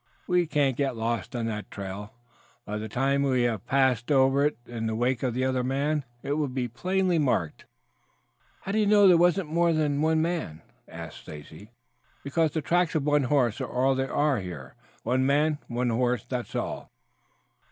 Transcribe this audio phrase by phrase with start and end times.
[0.25, 2.11] "We can't get lost on that trail.
[2.65, 6.05] By the time we have passed over it in the wake of the other man
[6.23, 7.65] it will be plainly marked."
[8.61, 11.69] "How do you know there wasn't more than one?" asked Stacy.
[12.23, 14.73] "Because the tracks of one horse are all there are here.
[15.03, 16.89] One man and one horse, that's all."